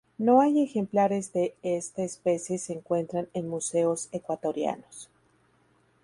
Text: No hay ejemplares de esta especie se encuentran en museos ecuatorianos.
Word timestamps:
No 0.17 0.41
hay 0.41 0.63
ejemplares 0.63 1.31
de 1.31 1.53
esta 1.61 2.01
especie 2.01 2.57
se 2.57 2.73
encuentran 2.73 3.27
en 3.35 3.47
museos 3.47 4.09
ecuatorianos. 4.11 5.09